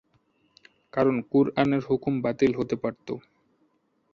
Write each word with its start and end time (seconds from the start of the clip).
কারণ 0.93 1.15
কুরআনের 1.31 1.81
হুকুম 1.89 2.13
বাতিল 2.21 2.51
হতে 2.55 2.75
পারত। 2.75 3.07